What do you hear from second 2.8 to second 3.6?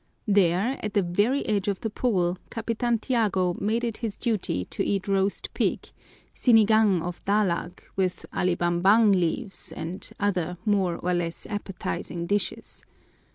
Tiago